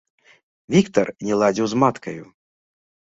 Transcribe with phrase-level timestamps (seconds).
[0.75, 2.23] Віктар не ладзіў з маткаю.